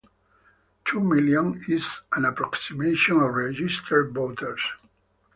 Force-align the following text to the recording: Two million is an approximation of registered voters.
Two 0.83 0.99
million 0.99 1.61
is 1.67 1.87
an 2.13 2.25
approximation 2.25 3.17
of 3.17 3.35
registered 3.35 4.11
voters. 4.15 4.59